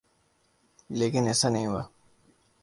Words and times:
لیکن 0.89 1.27
ایسا 1.27 1.49
نہیں 1.49 1.65
ہوا۔ 1.65 1.83